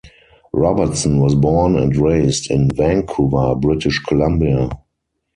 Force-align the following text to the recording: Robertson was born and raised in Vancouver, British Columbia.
Robertson 0.51 1.19
was 1.19 1.35
born 1.35 1.75
and 1.77 1.95
raised 1.95 2.49
in 2.49 2.71
Vancouver, 2.71 3.53
British 3.53 3.99
Columbia. 3.99 4.67